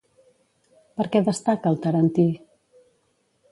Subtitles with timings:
[1.01, 2.27] Per què destaca el tarentí?